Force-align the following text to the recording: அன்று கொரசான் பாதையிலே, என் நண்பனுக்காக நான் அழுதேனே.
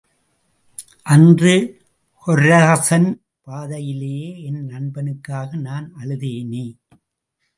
அன்று 1.13 1.53
கொரசான் 2.23 3.07
பாதையிலே, 3.41 4.17
என் 4.43 4.61
நண்பனுக்காக 4.69 5.59
நான் 5.67 5.87
அழுதேனே. 6.01 6.65